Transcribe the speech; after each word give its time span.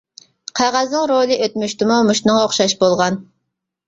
قەغەزنىڭ 0.59 1.03
رولى 1.11 1.37
ئۆتمۈشتىمۇ 1.47 1.97
مۇشۇنىڭغا 2.07 2.47
ئوخشاش 2.47 2.75
بولغان. 2.81 3.21